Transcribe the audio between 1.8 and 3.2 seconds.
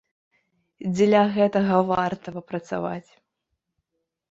варта папрацаваць!